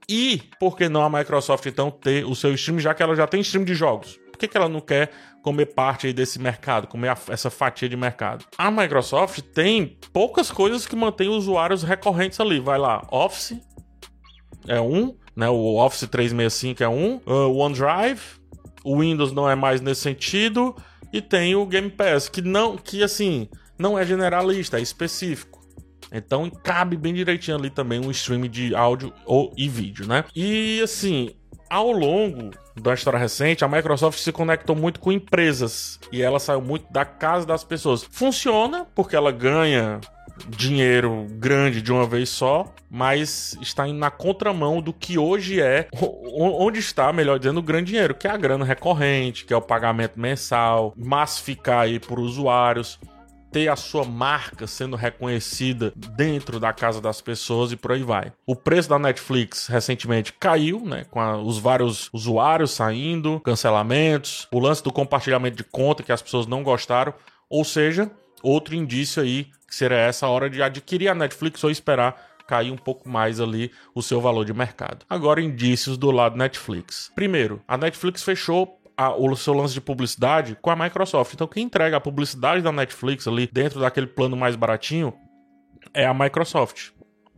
E 0.08 0.42
por 0.58 0.76
que 0.76 0.88
não 0.88 1.02
a 1.02 1.10
Microsoft 1.10 1.66
então 1.66 1.88
ter 1.90 2.24
o 2.24 2.34
seu 2.34 2.52
stream, 2.54 2.80
já 2.80 2.92
que 2.94 3.02
ela 3.02 3.14
já 3.14 3.28
tem 3.28 3.40
stream 3.42 3.64
de 3.64 3.74
jogos? 3.74 4.18
Por 4.32 4.38
que, 4.38 4.48
que 4.48 4.56
ela 4.56 4.68
não 4.68 4.80
quer 4.80 5.10
comer 5.42 5.66
parte 5.66 6.12
desse 6.12 6.40
mercado, 6.40 6.88
comer 6.88 7.10
a, 7.10 7.18
essa 7.28 7.48
fatia 7.48 7.88
de 7.88 7.96
mercado? 7.96 8.44
A 8.58 8.70
Microsoft 8.72 9.40
tem 9.54 9.98
poucas 10.12 10.50
coisas 10.50 10.86
que 10.86 10.96
mantêm 10.96 11.28
usuários 11.28 11.84
recorrentes 11.84 12.40
ali. 12.40 12.58
Vai 12.58 12.78
lá, 12.78 13.06
Office 13.12 13.60
é 14.66 14.80
um, 14.80 15.14
né? 15.36 15.48
O 15.48 15.76
Office 15.76 16.08
365 16.08 16.82
é 16.82 16.88
um, 16.88 17.20
uh, 17.26 17.56
OneDrive 17.56 18.39
o 18.84 19.00
Windows 19.00 19.32
não 19.32 19.48
é 19.48 19.54
mais 19.54 19.80
nesse 19.80 20.02
sentido 20.02 20.74
e 21.12 21.20
tem 21.20 21.54
o 21.54 21.66
Game 21.66 21.90
Pass 21.90 22.28
que 22.28 22.40
não, 22.40 22.76
que 22.76 23.02
assim, 23.02 23.48
não 23.78 23.98
é 23.98 24.04
generalista, 24.04 24.78
é 24.78 24.82
específico. 24.82 25.60
Então 26.12 26.50
cabe 26.50 26.96
bem 26.96 27.14
direitinho 27.14 27.56
ali 27.56 27.70
também 27.70 28.00
um 28.00 28.10
stream 28.10 28.42
de 28.42 28.74
áudio 28.74 29.12
ou 29.24 29.52
e 29.56 29.68
vídeo, 29.68 30.06
né? 30.06 30.24
E 30.34 30.80
assim, 30.82 31.30
ao 31.68 31.92
longo 31.92 32.50
da 32.76 32.94
história 32.94 33.18
recente, 33.18 33.64
a 33.64 33.68
Microsoft 33.68 34.18
se 34.18 34.32
conectou 34.32 34.74
muito 34.74 34.98
com 34.98 35.12
empresas 35.12 36.00
e 36.10 36.20
ela 36.20 36.40
saiu 36.40 36.60
muito 36.60 36.90
da 36.92 37.04
casa 37.04 37.46
das 37.46 37.62
pessoas. 37.62 38.02
Funciona 38.10 38.86
porque 38.94 39.14
ela 39.14 39.30
ganha 39.30 40.00
dinheiro 40.48 41.26
grande 41.30 41.82
de 41.82 41.92
uma 41.92 42.06
vez 42.06 42.28
só, 42.28 42.72
mas 42.90 43.56
está 43.60 43.86
indo 43.86 43.98
na 43.98 44.10
contramão 44.10 44.80
do 44.80 44.92
que 44.92 45.18
hoje 45.18 45.60
é, 45.60 45.88
onde 46.32 46.78
está, 46.78 47.12
melhor 47.12 47.38
dizendo, 47.38 47.58
o 47.58 47.62
grande 47.62 47.92
dinheiro, 47.92 48.14
que 48.14 48.26
é 48.26 48.30
a 48.30 48.36
grana 48.36 48.64
recorrente, 48.64 49.44
que 49.44 49.52
é 49.52 49.56
o 49.56 49.62
pagamento 49.62 50.18
mensal, 50.18 50.92
massificar 50.96 51.80
aí 51.80 51.98
por 52.00 52.18
usuários. 52.18 52.98
ter 53.52 53.68
a 53.68 53.76
sua 53.76 54.04
marca 54.04 54.66
sendo 54.66 54.96
reconhecida 54.96 55.92
dentro 56.16 56.60
da 56.60 56.72
casa 56.72 57.00
das 57.00 57.20
pessoas 57.20 57.72
e 57.72 57.76
por 57.76 57.92
aí 57.92 58.02
vai. 58.02 58.32
O 58.46 58.54
preço 58.54 58.88
da 58.88 58.98
Netflix 58.98 59.66
recentemente 59.66 60.32
caiu, 60.32 60.80
né, 60.84 61.04
com 61.10 61.20
a, 61.20 61.36
os 61.36 61.58
vários 61.58 62.08
usuários 62.12 62.70
saindo, 62.70 63.40
cancelamentos, 63.40 64.46
o 64.52 64.60
lance 64.60 64.82
do 64.82 64.92
compartilhamento 64.92 65.56
de 65.56 65.64
conta 65.64 66.02
que 66.02 66.12
as 66.12 66.22
pessoas 66.22 66.46
não 66.46 66.62
gostaram, 66.62 67.12
ou 67.48 67.64
seja, 67.64 68.10
outro 68.42 68.74
indício 68.74 69.22
aí 69.22 69.48
que 69.70 69.76
seria 69.76 69.96
essa 69.96 70.26
hora 70.26 70.50
de 70.50 70.60
adquirir 70.60 71.08
a 71.08 71.14
Netflix 71.14 71.62
ou 71.62 71.70
esperar 71.70 72.30
cair 72.46 72.72
um 72.72 72.76
pouco 72.76 73.08
mais 73.08 73.40
ali 73.40 73.70
o 73.94 74.02
seu 74.02 74.20
valor 74.20 74.44
de 74.44 74.52
mercado. 74.52 75.06
Agora, 75.08 75.40
indícios 75.40 75.96
do 75.96 76.10
lado 76.10 76.36
Netflix. 76.36 77.12
Primeiro, 77.14 77.62
a 77.68 77.76
Netflix 77.76 78.24
fechou 78.24 78.80
a, 78.96 79.14
o 79.14 79.36
seu 79.36 79.54
lance 79.54 79.72
de 79.72 79.80
publicidade 79.80 80.58
com 80.60 80.68
a 80.68 80.74
Microsoft. 80.74 81.32
Então, 81.32 81.46
quem 81.46 81.64
entrega 81.64 81.96
a 81.96 82.00
publicidade 82.00 82.60
da 82.60 82.72
Netflix 82.72 83.28
ali 83.28 83.48
dentro 83.50 83.78
daquele 83.78 84.08
plano 84.08 84.36
mais 84.36 84.56
baratinho 84.56 85.14
é 85.94 86.04
a 86.04 86.12
Microsoft. 86.12 86.90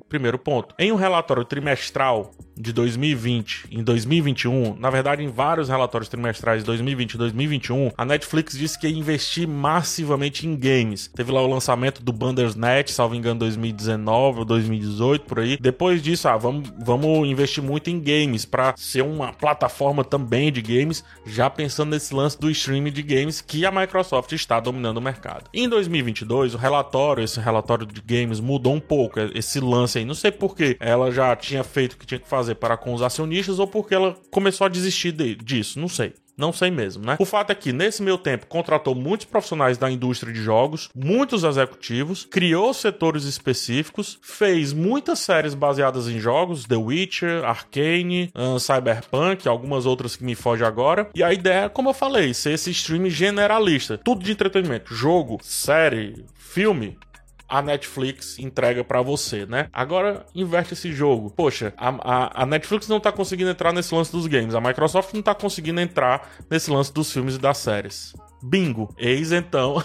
Primeiro 0.08 0.38
ponto. 0.38 0.74
Em 0.78 0.90
um 0.90 0.96
relatório 0.96 1.44
trimestral 1.44 2.30
de 2.62 2.73
2020 2.73 3.66
em 3.71 3.83
2021, 3.83 4.76
na 4.78 4.88
verdade, 4.88 5.23
em 5.23 5.28
vários 5.28 5.69
relatórios 5.69 6.09
trimestrais 6.09 6.61
de 6.61 6.66
2020 6.66 7.14
e 7.14 7.19
2021, 7.19 7.90
a 7.99 8.04
Netflix 8.04 8.57
disse 8.57 8.78
que 8.78 8.87
ia 8.87 8.97
investir 8.97 9.49
massivamente 9.49 10.47
em 10.47 10.57
games. 10.57 11.11
Teve 11.14 11.33
lá 11.33 11.42
o 11.42 11.47
lançamento 11.47 12.02
do 12.02 12.12
Bandersnatch, 12.12 12.90
salvo 12.92 13.14
engano, 13.14 13.40
2019 13.40 14.40
ou 14.40 14.45
2018 14.45 15.25
por 15.25 15.40
aí. 15.40 15.59
Depois 15.61 16.00
disso, 16.00 16.28
ah, 16.28 16.37
vamos, 16.37 16.73
vamos 16.78 17.28
investir 17.28 17.62
muito 17.62 17.90
em 17.90 17.99
games 17.99 18.45
para 18.45 18.75
ser 18.76 19.02
uma 19.02 19.33
plataforma 19.33 20.04
também 20.04 20.52
de 20.52 20.62
games, 20.62 21.04
já 21.26 21.50
pensando 21.50 21.90
nesse 21.90 22.14
lance 22.14 22.38
do 22.38 22.49
streaming 22.50 22.92
de 22.92 23.02
games 23.02 23.40
que 23.40 23.66
a 23.66 23.73
Microsoft 23.73 24.33
está 24.33 24.61
dominando 24.61 24.99
o 24.99 25.02
mercado. 25.02 25.50
Em 25.52 25.69
2022, 25.69 26.54
o 26.54 26.59
relatório, 26.59 27.25
esse 27.25 27.40
relatório 27.40 27.85
de 27.85 28.00
games 28.00 28.38
mudou 28.38 28.75
um 28.75 28.81
pouco, 28.81 29.19
esse 29.35 29.59
lance 29.59 30.04
não 30.04 30.14
sei 30.14 30.31
por 30.31 30.57
que 30.57 30.76
ela 30.81 31.11
já 31.11 31.35
tinha 31.37 31.62
feito 31.64 31.95
o 31.95 31.97
que 31.97 32.07
tinha 32.07 32.19
que 32.19 32.28
fazer 32.28 32.51
para 32.54 32.76
com 32.76 32.92
os 32.94 33.02
acionistas 33.02 33.59
ou 33.59 33.66
porque 33.66 33.94
ela 33.94 34.16
começou 34.30 34.66
a 34.66 34.68
desistir 34.68 35.12
de, 35.12 35.35
disso. 35.35 35.80
Não 35.80 35.88
sei. 35.88 36.14
Não 36.37 36.52
sei 36.52 36.71
mesmo, 36.71 37.04
né? 37.04 37.16
O 37.18 37.25
fato 37.25 37.50
é 37.50 37.54
que, 37.54 37.73
nesse 37.73 38.02
meu 38.02 38.16
tempo, 38.16 38.47
contratou 38.47 38.94
muitos 38.94 39.26
profissionais 39.26 39.76
da 39.76 39.90
indústria 39.90 40.32
de 40.32 40.40
jogos, 40.40 40.88
muitos 40.94 41.44
executivos, 41.44 42.25
criou 42.25 42.73
setores 42.73 43.25
específicos, 43.25 44.18
fez 44.23 44.73
muitas 44.73 45.18
séries 45.18 45.54
baseadas 45.54 46.09
em 46.09 46.18
jogos, 46.18 46.64
The 46.64 46.76
Witcher, 46.76 47.44
Arcane, 47.44 48.32
uh, 48.35 48.59
Cyberpunk, 48.59 49.47
algumas 49.47 49.85
outras 49.85 50.16
que 50.16 50.25
me 50.25 50.35
fogem 50.35 50.66
agora. 50.66 51.11
E 51.14 51.23
a 51.23 51.32
ideia, 51.32 51.68
como 51.68 51.90
eu 51.90 51.94
falei, 51.94 52.32
ser 52.32 52.52
esse 52.52 52.71
stream 52.71 53.11
generalista. 53.11 53.99
Tudo 53.99 54.25
de 54.25 54.32
entretenimento. 54.32 54.94
Jogo, 54.94 55.38
série, 55.42 56.25
filme, 56.35 56.97
a 57.52 57.61
Netflix 57.61 58.38
entrega 58.38 58.82
para 58.82 59.02
você, 59.02 59.44
né? 59.44 59.68
Agora 59.71 60.25
inverte 60.35 60.73
esse 60.73 60.90
jogo. 60.90 61.30
Poxa, 61.30 61.75
a, 61.76 61.88
a, 61.88 62.42
a, 62.44 62.47
Netflix 62.47 62.88
não 62.88 62.99
tá 62.99 63.12
conseguindo 63.12 63.50
entrar 63.50 63.75
nesse 63.75 63.94
lance 63.94 64.11
dos 64.11 64.26
games, 64.26 64.54
a 64.54 64.61
Microsoft 64.61 65.12
não 65.12 65.21
tá 65.21 65.35
conseguindo 65.35 65.78
entrar 65.78 66.32
nesse 66.50 66.71
lance 66.71 66.90
dos 66.90 67.12
filmes 67.12 67.35
e 67.35 67.38
das 67.38 67.59
séries. 67.59 68.14
Bingo! 68.42 68.94
Eis 68.99 69.32
então 69.32 69.82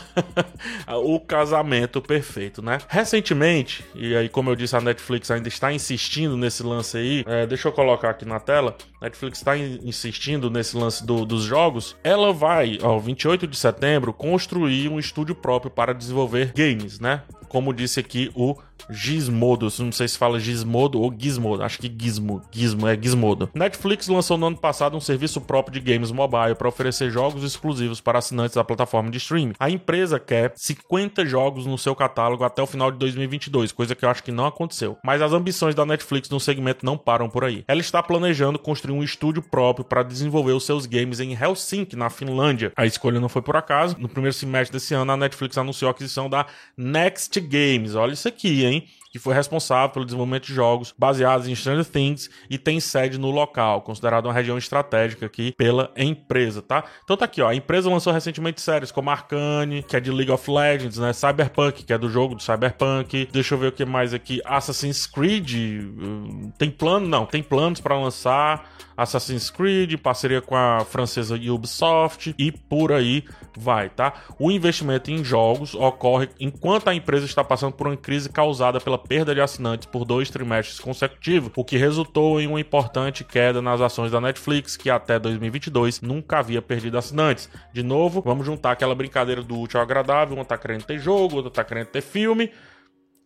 o 1.04 1.20
casamento 1.20 2.02
perfeito, 2.02 2.62
né? 2.62 2.80
Recentemente, 2.88 3.86
e 3.96 4.16
aí, 4.16 4.30
como 4.30 4.50
eu 4.50 4.56
disse, 4.56 4.76
a 4.76 4.82
Netflix 4.82 5.30
ainda 5.32 5.48
está 5.48 5.72
insistindo 5.72 6.36
nesse 6.36 6.64
lance 6.64 6.98
aí. 6.98 7.24
É, 7.28 7.46
deixa 7.46 7.68
eu 7.68 7.72
colocar 7.72 8.10
aqui 8.10 8.26
na 8.26 8.40
tela. 8.40 8.76
Netflix 9.02 9.40
está 9.40 9.58
insistindo 9.58 10.50
nesse 10.50 10.76
lance 10.76 11.06
do, 11.06 11.26
dos 11.26 11.44
jogos. 11.44 11.96
Ela 12.04 12.34
vai, 12.34 12.80
ó, 12.82 12.98
28 12.98 13.48
de 13.48 13.58
setembro, 13.58 14.12
construir 14.12 14.90
um 14.90 15.00
estúdio 15.00 15.36
próprio 15.36 15.70
para 15.70 15.94
desenvolver 15.94 16.54
games, 16.54 17.00
né? 17.00 17.22
Como 17.48 17.74
disse 17.74 18.00
aqui 18.00 18.32
o 18.36 18.56
Gizmodo, 18.90 19.68
não 19.80 19.92
sei 19.92 20.08
se 20.08 20.18
fala 20.18 20.40
Gizmodo 20.40 21.00
ou 21.02 21.14
Gizmodo, 21.18 21.64
acho 21.64 21.80
que 21.80 21.94
Gizmo, 21.96 22.42
Gizmo 22.52 22.88
é 22.88 22.98
Gizmodo. 23.00 23.50
Netflix 23.54 24.08
lançou 24.08 24.38
no 24.38 24.48
ano 24.48 24.58
passado 24.58 24.96
um 24.96 25.02
serviço 25.02 25.42
próprio 25.42 25.80
de 25.80 25.92
games 25.92 26.12
mobile 26.12 26.56
para 26.56 26.68
oferecer 26.68 27.10
jogos 27.10 27.44
exclusivos 27.44 28.02
para 28.02 28.20
assinantes 28.20 28.56
da 28.56 28.64
plataforma 28.64 29.10
de 29.10 29.18
streaming. 29.18 29.54
A 29.60 29.70
empresa 29.70 30.20
quer 30.20 30.54
50 30.56 31.26
jogos 31.26 31.66
no 31.66 31.78
seu 31.78 31.96
catálogo 31.96 32.44
até 32.44 32.62
o 32.62 32.68
final 32.68 32.92
de 32.92 32.98
2022, 32.98 33.72
coisa 33.72 33.96
que 33.96 34.06
eu 34.06 34.10
acho 34.10 34.24
que 34.24 34.32
não 34.32 34.46
aconteceu. 34.46 34.98
Mas 35.04 35.22
as 35.22 35.34
ambições 35.34 35.76
da 35.76 35.86
Netflix 35.86 36.30
no 36.30 36.40
segmento 36.40 36.86
não 36.86 36.98
param 36.98 37.30
por 37.30 37.44
aí. 37.44 37.64
Ela 37.68 37.82
está 37.82 38.02
planejando 38.02 38.60
construir 38.60 38.94
um 38.94 39.04
estúdio 39.04 39.42
próprio 39.42 39.86
para 39.86 40.04
desenvolver 40.04 40.54
os 40.54 40.66
seus 40.66 40.86
games 40.86 41.20
em 41.20 41.34
Helsinki, 41.34 41.96
na 41.96 42.10
Finlândia. 42.10 42.72
A 42.76 42.86
escolha 42.86 43.20
não 43.20 43.30
foi 43.30 43.42
por 43.42 43.56
acaso. 43.56 43.96
No 44.00 44.10
primeiro 44.10 44.34
semestre 44.34 44.78
desse 44.78 44.94
ano, 44.94 45.12
a 45.12 45.18
Netflix 45.18 45.58
anunciou 45.58 45.88
a 45.90 45.92
aquisição 45.92 46.30
da 46.30 46.46
Next 46.78 47.40
Games. 47.40 47.96
Olha 47.96 48.14
isso 48.14 48.28
aqui, 48.28 48.66
que 49.12 49.20
foi 49.20 49.34
responsável 49.34 49.90
pelo 49.90 50.06
desenvolvimento 50.06 50.46
de 50.46 50.54
jogos 50.54 50.94
baseados 50.98 51.48
em 51.48 51.56
Stranger 51.56 51.86
Things 51.86 52.30
e 52.50 52.58
tem 52.58 52.80
sede 52.80 53.18
no 53.18 53.32
local, 53.32 53.82
considerado 53.82 54.26
uma 54.26 54.34
região 54.34 54.58
estratégica 54.58 55.26
aqui 55.26 55.54
pela 55.58 55.92
empresa, 55.96 56.62
tá? 56.62 56.84
Então 57.04 57.18
tá 57.18 57.26
aqui, 57.26 57.42
ó, 57.42 57.50
a 57.50 57.56
empresa 57.56 57.90
lançou 57.90 58.14
recentemente 58.14 58.62
séries 58.62 58.92
como 58.92 59.10
Arcane, 59.10 59.84
que 59.84 59.96
é 59.96 60.00
de 60.00 60.12
League 60.12 60.32
of 60.32 60.50
Legends, 60.50 60.98
né? 60.98 61.14
Cyberpunk, 61.14 61.84
que 61.84 61.94
é 61.94 61.98
do 61.98 62.10
jogo 62.10 62.36
do 62.36 62.44
Cyberpunk. 62.44 63.28
Deixa 63.32 63.56
eu 63.56 63.60
ver 63.60 63.68
o 63.68 63.72
que 63.72 63.86
mais 63.86 64.14
aqui. 64.14 64.42
Assassin's 64.46 65.08
Creed, 65.08 65.54
hum, 65.56 66.52
tem 66.58 66.70
plano? 66.70 67.08
Não, 67.08 67.26
tem 67.26 67.42
planos 67.42 67.80
para 67.80 68.00
lançar. 68.00 68.70
Assassin's 68.96 69.52
Creed, 69.52 69.96
parceria 70.00 70.42
com 70.42 70.56
a 70.56 70.84
francesa 70.84 71.36
Ubisoft 71.36 72.34
e 72.38 72.52
por 72.52 72.92
aí 72.92 73.24
vai, 73.56 73.90
tá? 73.90 74.14
O 74.40 74.52
investimento 74.52 75.12
em 75.12 75.24
jogos 75.24 75.76
ocorre 75.76 76.30
enquanto 76.40 76.88
a 76.88 76.96
empresa 76.96 77.26
está 77.26 77.44
passando 77.44 77.74
por 77.74 77.88
uma 77.88 77.96
crise 77.96 78.28
causada 78.28 78.57
pela 78.84 78.98
perda 78.98 79.34
de 79.34 79.42
assinantes 79.42 79.86
por 79.86 80.06
dois 80.06 80.30
trimestres 80.30 80.80
consecutivos, 80.80 81.52
o 81.56 81.64
que 81.64 81.78
resultou 81.78 82.40
em 82.40 82.48
uma 82.48 82.60
importante 82.60 83.24
queda 83.24 83.62
nas 83.62 83.82
ações 83.82 84.12
da 84.12 84.22
Netflix, 84.22 84.76
que 84.76 84.90
até 84.90 85.20
2022 85.20 86.02
nunca 86.02 86.40
havia 86.40 86.62
perdido 86.62 86.98
assinantes. 86.98 87.50
De 87.74 87.84
novo, 87.84 88.22
vamos 88.22 88.46
juntar 88.46 88.72
aquela 88.72 88.96
brincadeira 88.96 89.42
do 89.42 89.60
útil 89.60 89.80
ao 89.80 89.84
agradável, 89.86 90.38
um 90.38 90.44
tá 90.44 90.58
querendo 90.58 90.84
ter 90.84 91.00
jogo, 91.00 91.38
outro 91.38 91.52
tá 91.52 91.64
querendo 91.64 91.88
ter 91.88 92.02
filme, 92.02 92.52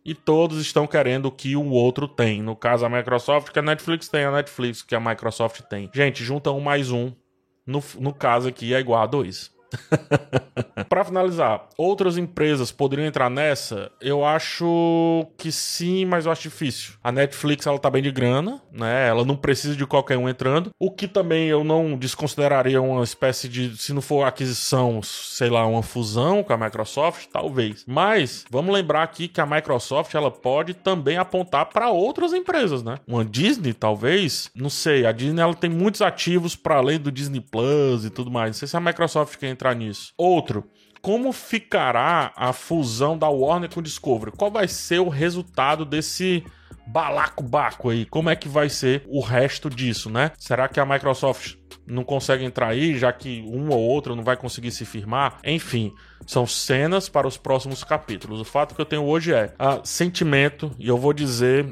e 0.04 0.14
todos 0.14 0.60
estão 0.60 0.86
querendo 0.86 1.26
o 1.26 1.32
que 1.32 1.54
o 1.54 1.70
outro 1.70 2.08
tem. 2.08 2.42
No 2.42 2.56
caso, 2.56 2.84
a 2.84 2.88
Microsoft, 2.88 3.50
que 3.50 3.58
a 3.58 3.62
Netflix 3.62 4.08
tem, 4.08 4.24
a 4.24 4.32
Netflix, 4.32 4.82
que 4.82 4.94
a 4.94 5.00
Microsoft 5.00 5.60
tem. 5.62 5.90
Gente, 5.94 6.24
junta 6.24 6.50
um 6.50 6.60
mais 6.60 6.90
um. 6.90 7.12
No, 7.66 7.82
no 8.00 8.12
caso 8.12 8.48
aqui 8.48 8.74
é 8.74 8.80
igual 8.80 9.02
a 9.02 9.06
dois. 9.06 9.52
para 10.88 11.04
finalizar, 11.04 11.68
outras 11.76 12.18
empresas 12.18 12.70
poderiam 12.70 13.06
entrar 13.06 13.30
nessa? 13.30 13.90
Eu 14.00 14.24
acho 14.24 15.26
que 15.36 15.50
sim, 15.50 16.04
mas 16.04 16.26
eu 16.26 16.32
acho 16.32 16.42
difícil. 16.42 16.94
A 17.02 17.12
Netflix 17.12 17.66
ela 17.66 17.78
tá 17.78 17.90
bem 17.90 18.02
de 18.02 18.10
grana, 18.10 18.60
né? 18.72 19.08
Ela 19.08 19.24
não 19.24 19.36
precisa 19.36 19.76
de 19.76 19.86
qualquer 19.86 20.18
um 20.18 20.28
entrando. 20.28 20.70
O 20.78 20.90
que 20.90 21.08
também 21.08 21.48
eu 21.48 21.64
não 21.64 21.96
desconsideraria 21.96 22.80
uma 22.80 23.02
espécie 23.04 23.48
de, 23.48 23.76
se 23.76 23.92
não 23.92 24.02
for 24.02 24.24
aquisição, 24.24 25.00
sei 25.02 25.48
lá, 25.48 25.66
uma 25.66 25.82
fusão 25.82 26.42
com 26.42 26.52
a 26.52 26.58
Microsoft, 26.58 27.28
talvez. 27.32 27.84
Mas 27.86 28.44
vamos 28.50 28.74
lembrar 28.74 29.02
aqui 29.02 29.28
que 29.28 29.40
a 29.40 29.46
Microsoft 29.46 30.14
ela 30.14 30.30
pode 30.30 30.74
também 30.74 31.16
apontar 31.16 31.66
para 31.66 31.90
outras 31.90 32.32
empresas, 32.32 32.82
né? 32.82 32.96
Uma 33.06 33.24
Disney, 33.24 33.72
talvez, 33.72 34.50
não 34.54 34.70
sei. 34.70 35.06
A 35.06 35.12
Disney 35.12 35.40
ela 35.40 35.54
tem 35.54 35.70
muitos 35.70 36.02
ativos 36.02 36.56
para 36.56 36.76
além 36.76 36.98
do 36.98 37.12
Disney 37.12 37.40
Plus 37.40 38.04
e 38.04 38.10
tudo 38.10 38.30
mais. 38.30 38.48
Não 38.48 38.54
sei 38.54 38.68
se 38.68 38.76
a 38.76 38.80
Microsoft 38.80 39.38
quer 39.38 39.48
entrar 39.48 39.61
nisso. 39.74 40.12
Outro, 40.18 40.68
como 41.00 41.32
ficará 41.32 42.32
a 42.36 42.52
fusão 42.52 43.18
da 43.18 43.28
Warner 43.28 43.68
com 43.68 43.82
Discovery? 43.82 44.32
Qual 44.36 44.50
vai 44.50 44.68
ser 44.68 45.00
o 45.00 45.08
resultado 45.08 45.84
desse 45.84 46.44
balaco-baco 46.86 47.90
aí? 47.90 48.06
Como 48.06 48.30
é 48.30 48.36
que 48.36 48.48
vai 48.48 48.68
ser 48.68 49.04
o 49.08 49.20
resto 49.20 49.68
disso, 49.68 50.08
né? 50.08 50.30
Será 50.38 50.68
que 50.68 50.78
a 50.78 50.86
Microsoft 50.86 51.56
não 51.86 52.04
consegue 52.04 52.44
entrar 52.44 52.68
aí, 52.68 52.96
já 52.96 53.12
que 53.12 53.42
um 53.48 53.70
ou 53.70 53.80
outro 53.80 54.14
não 54.14 54.22
vai 54.22 54.36
conseguir 54.36 54.70
se 54.70 54.84
firmar? 54.84 55.38
Enfim, 55.44 55.92
são 56.26 56.46
cenas 56.46 57.08
para 57.08 57.26
os 57.26 57.36
próximos 57.36 57.82
capítulos. 57.82 58.40
O 58.40 58.44
fato 58.44 58.74
que 58.74 58.80
eu 58.80 58.86
tenho 58.86 59.04
hoje 59.04 59.32
é 59.32 59.52
a 59.58 59.80
sentimento, 59.84 60.70
e 60.78 60.86
eu 60.86 60.96
vou 60.96 61.12
dizer 61.12 61.66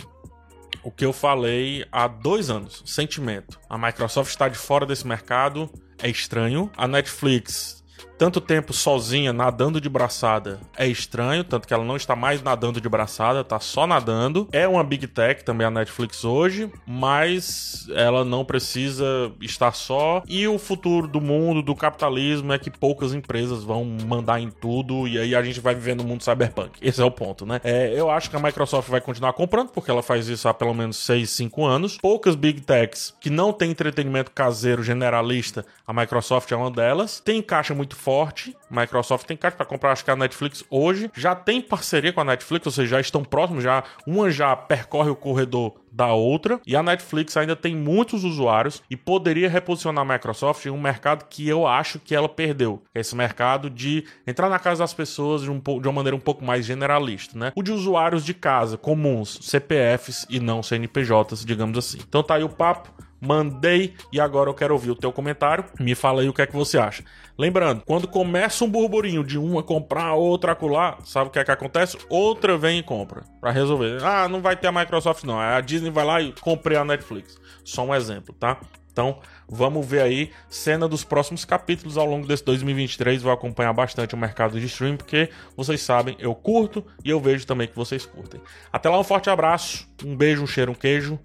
o 0.83 0.91
que 0.91 1.05
eu 1.05 1.13
falei 1.13 1.85
há 1.93 2.09
dois 2.09 2.51
anos: 2.51 2.83
sentimento. 2.85 3.61
A 3.69 3.79
Microsoft 3.79 4.31
está 4.31 4.49
de 4.49 4.59
fora 4.59 4.85
desse 4.85 5.07
mercado, 5.07 5.71
é 6.03 6.09
estranho. 6.09 6.71
A 6.77 6.89
Netflix 6.89 7.80
tanto 8.21 8.39
tempo 8.39 8.75
sozinha 8.75 9.33
nadando 9.33 9.81
de 9.81 9.89
braçada 9.89 10.61
é 10.77 10.87
estranho, 10.87 11.43
tanto 11.43 11.67
que 11.67 11.73
ela 11.73 11.83
não 11.83 11.97
está 11.97 12.15
mais 12.15 12.43
nadando 12.43 12.79
de 12.79 12.87
braçada, 12.87 13.43
tá 13.43 13.59
só 13.59 13.87
nadando. 13.87 14.47
É 14.53 14.69
uma 14.69 14.85
big 14.85 15.07
tech 15.07 15.43
também 15.43 15.67
a 15.67 15.71
Netflix 15.71 16.23
hoje, 16.23 16.71
mas 16.87 17.87
ela 17.95 18.23
não 18.23 18.45
precisa 18.45 19.33
estar 19.41 19.73
só. 19.73 20.23
E 20.29 20.47
o 20.47 20.59
futuro 20.59 21.09
do 21.09 21.19
mundo, 21.19 21.63
do 21.63 21.75
capitalismo, 21.75 22.53
é 22.53 22.59
que 22.59 22.71
poucas 22.71 23.15
empresas 23.15 23.65
vão 23.65 23.87
mandar 24.07 24.39
em 24.39 24.51
tudo 24.51 25.09
e 25.09 25.19
aí 25.19 25.35
a 25.35 25.43
gente 25.43 25.59
vai 25.59 25.75
viver 25.75 25.97
no 25.97 26.05
mundo 26.05 26.23
cyberpunk. 26.23 26.73
Esse 26.83 27.01
é 27.01 27.05
o 27.07 27.11
ponto, 27.11 27.47
né? 27.47 27.59
É, 27.65 27.99
eu 27.99 28.11
acho 28.11 28.29
que 28.29 28.37
a 28.37 28.39
Microsoft 28.39 28.91
vai 28.91 29.01
continuar 29.01 29.33
comprando, 29.33 29.71
porque 29.71 29.91
ela 29.91 30.03
faz 30.03 30.29
isso 30.29 30.47
há 30.47 30.53
pelo 30.53 30.75
menos 30.75 30.99
6, 30.99 31.31
5 31.31 31.65
anos. 31.65 31.97
Poucas 31.97 32.35
big 32.35 32.61
techs 32.61 33.15
que 33.19 33.31
não 33.31 33.51
tem 33.51 33.71
entretenimento 33.71 34.31
caseiro 34.31 34.83
generalista, 34.83 35.65
a 35.87 35.93
Microsoft 35.95 36.53
é 36.53 36.57
uma 36.57 36.71
delas. 36.71 37.19
Tem 37.19 37.41
caixa 37.41 37.75
muito 37.75 37.97
forte 37.97 38.10
forte. 38.11 38.57
Microsoft 38.69 39.25
tem 39.25 39.37
caixa 39.37 39.57
para 39.57 39.65
comprar, 39.65 39.93
acho 39.93 40.05
que 40.05 40.11
a 40.11 40.17
Netflix 40.17 40.65
hoje 40.69 41.09
já 41.15 41.33
tem 41.33 41.61
parceria 41.61 42.13
com 42.13 42.21
a 42.21 42.25
Netflix, 42.25 42.67
ou 42.67 42.73
seja, 42.73 42.97
já 42.97 43.01
estão 43.01 43.23
próximos, 43.23 43.63
já 43.63 43.85
uma 44.05 44.33
já 44.33 44.57
percorre 44.57 45.11
o 45.11 45.15
corredor 45.15 45.80
da 45.93 46.13
outra. 46.13 46.61
E 46.67 46.77
a 46.77 46.83
Netflix 46.83 47.37
ainda 47.37 47.57
tem 47.57 47.75
muitos 47.75 48.25
usuários 48.25 48.83
e 48.91 48.97
poderia 48.97 49.49
reposicionar 49.49 50.03
a 50.09 50.13
Microsoft 50.13 50.65
em 50.67 50.71
um 50.71 50.81
mercado 50.81 51.27
que 51.29 51.49
eu 51.49 51.67
acho 51.67 51.99
que 51.99 52.15
ela 52.15 52.29
perdeu. 52.29 52.83
Esse 52.95 53.15
mercado 53.15 53.69
de 53.69 54.05
entrar 54.27 54.49
na 54.49 54.59
casa 54.59 54.83
das 54.83 54.95
pessoas 54.95 55.43
de, 55.43 55.51
um, 55.51 55.59
de 55.59 55.89
uma 55.89 55.93
maneira 55.93 56.17
um 56.17 56.21
pouco 56.21 56.45
mais 56.45 56.65
generalista, 56.65 57.39
né? 57.39 57.53
O 57.55 57.63
de 57.63 57.73
usuários 57.73 58.25
de 58.25 58.35
casa, 58.35 58.77
comuns, 58.77 59.39
CPFs 59.43 60.27
e 60.29 60.41
não 60.41 60.63
CNPJs, 60.63 61.45
digamos 61.45 61.77
assim. 61.79 61.99
Então 62.07 62.23
tá 62.23 62.35
aí 62.35 62.45
o 62.45 62.49
papo 62.49 62.91
mandei 63.21 63.95
e 64.13 64.19
agora 64.19 64.49
eu 64.49 64.55
quero 64.55 64.73
ouvir 64.73 64.91
o 64.91 64.97
teu 64.97 65.13
comentário. 65.13 65.65
Me 65.79 65.95
fala 65.95 66.23
aí 66.23 66.29
o 66.29 66.33
que 66.33 66.43
é 66.43 66.47
que 66.47 66.57
você 66.57 66.79
acha. 66.79 67.05
Lembrando, 67.39 67.83
quando 67.87 68.09
começa 68.09 68.65
um 68.65 68.71
burburinho 68.71 69.25
de 69.25 69.39
uma 69.39 69.63
comprar, 69.63 70.15
outra 70.15 70.53
acular, 70.53 70.99
sabe 71.05 71.29
o 71.29 71.31
que 71.31 71.39
é 71.39 71.45
que 71.45 71.51
acontece? 71.51 71.97
Outra 72.09 72.57
vem 72.59 72.81
e 72.81 72.83
compra 72.83 73.23
para 73.41 73.51
resolver. 73.51 74.03
Ah, 74.03 74.29
não 74.29 74.41
vai 74.41 74.57
ter 74.57 74.67
a 74.67 74.73
Microsoft 74.73 75.25
não. 75.25 75.39
A 75.39 75.61
Disney 75.81 75.91
vai 75.91 76.05
lá 76.05 76.21
e 76.21 76.33
comprei 76.41 76.77
a 76.77 76.85
Netflix. 76.85 77.39
Só 77.65 77.85
um 77.85 77.95
exemplo, 77.95 78.35
tá? 78.35 78.61
Então, 78.93 79.19
vamos 79.49 79.87
ver 79.87 80.03
aí 80.03 80.31
cena 80.49 80.89
dos 80.89 81.05
próximos 81.05 81.45
capítulos 81.45 81.97
ao 81.97 82.05
longo 82.05 82.27
desse 82.27 82.45
2023. 82.45 83.23
Vou 83.23 83.33
acompanhar 83.33 83.73
bastante 83.73 84.15
o 84.15 84.19
mercado 84.19 84.61
de 84.61 84.67
stream, 84.67 84.97
porque 84.97 85.31
vocês 85.57 85.81
sabem, 85.81 86.17
eu 86.19 86.35
curto 86.35 86.85
e 87.05 87.11
eu 87.11 87.21
vejo 87.21 87.47
também 87.47 87.69
que 87.69 87.77
vocês 87.77 88.05
curtem. 88.05 88.41
Até 88.73 88.89
lá, 88.89 88.99
um 88.99 89.05
forte 89.05 89.31
abraço, 89.31 89.89
um 90.05 90.17
beijo, 90.17 90.43
um 90.43 90.47
cheiro, 90.47 90.73
um 90.73 90.75
queijo 90.75 91.19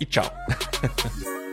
e 0.00 0.04
tchau. 0.04 0.30